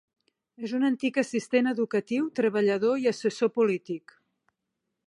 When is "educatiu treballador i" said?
1.73-3.07